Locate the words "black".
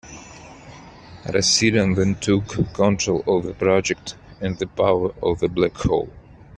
5.47-5.75